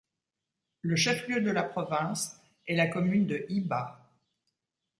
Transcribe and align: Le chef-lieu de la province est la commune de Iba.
Le 0.81 0.95
chef-lieu 0.95 1.41
de 1.41 1.51
la 1.51 1.61
province 1.61 2.41
est 2.65 2.73
la 2.73 2.87
commune 2.87 3.27
de 3.27 3.45
Iba. 3.49 4.09